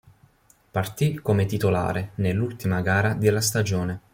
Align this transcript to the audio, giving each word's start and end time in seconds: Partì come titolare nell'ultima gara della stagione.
Partì 0.71 1.13
come 1.21 1.45
titolare 1.45 2.13
nell'ultima 2.15 2.81
gara 2.81 3.13
della 3.13 3.39
stagione. 3.39 3.99